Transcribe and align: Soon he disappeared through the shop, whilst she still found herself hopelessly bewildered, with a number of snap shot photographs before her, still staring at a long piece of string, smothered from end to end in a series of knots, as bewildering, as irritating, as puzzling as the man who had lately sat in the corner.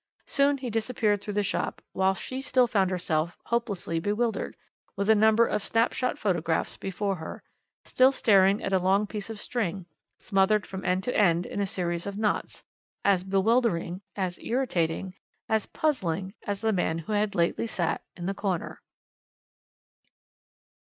Soon 0.25 0.57
he 0.57 0.71
disappeared 0.71 1.21
through 1.21 1.35
the 1.35 1.43
shop, 1.43 1.79
whilst 1.93 2.23
she 2.23 2.41
still 2.41 2.65
found 2.65 2.89
herself 2.89 3.37
hopelessly 3.45 3.99
bewildered, 3.99 4.55
with 4.95 5.11
a 5.11 5.13
number 5.13 5.45
of 5.45 5.63
snap 5.63 5.93
shot 5.93 6.17
photographs 6.17 6.75
before 6.75 7.17
her, 7.17 7.43
still 7.85 8.11
staring 8.11 8.63
at 8.63 8.73
a 8.73 8.79
long 8.79 9.05
piece 9.05 9.29
of 9.29 9.39
string, 9.39 9.85
smothered 10.17 10.65
from 10.65 10.83
end 10.83 11.03
to 11.03 11.15
end 11.15 11.45
in 11.45 11.61
a 11.61 11.67
series 11.67 12.07
of 12.07 12.17
knots, 12.17 12.63
as 13.05 13.23
bewildering, 13.23 14.01
as 14.15 14.39
irritating, 14.41 15.13
as 15.47 15.67
puzzling 15.67 16.33
as 16.47 16.61
the 16.61 16.73
man 16.73 16.97
who 16.97 17.11
had 17.13 17.35
lately 17.35 17.67
sat 17.67 18.03
in 18.17 18.25
the 18.25 18.33
corner. 18.33 18.81